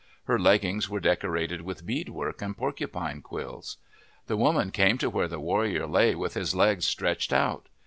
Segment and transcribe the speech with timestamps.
[0.23, 3.77] Her leggings were decorated with bead work and porcupine quills.
[4.25, 7.69] The woman came to where the warrior lay with his legs stretched out.